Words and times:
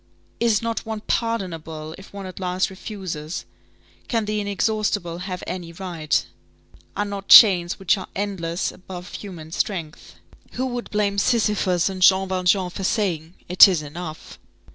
Is 0.39 0.63
not 0.63 0.83
one 0.83 1.01
pardonable, 1.01 1.93
if 1.95 2.11
one 2.11 2.25
at 2.25 2.39
last 2.39 2.71
refuses! 2.71 3.45
Can 4.07 4.25
the 4.25 4.41
inexhaustible 4.41 5.19
have 5.19 5.43
any 5.45 5.71
right? 5.73 6.25
Are 6.97 7.05
not 7.05 7.27
chains 7.27 7.77
which 7.77 7.99
are 7.99 8.07
endless 8.15 8.71
above 8.71 9.13
human 9.13 9.51
strength? 9.51 10.15
Who 10.53 10.65
would 10.65 10.89
blame 10.89 11.19
Sisyphus 11.19 11.87
and 11.87 12.01
Jean 12.01 12.27
Valjean 12.29 12.71
for 12.71 12.83
saying: 12.83 13.35
"It 13.47 13.67
is 13.67 13.83
enough!" 13.83 14.39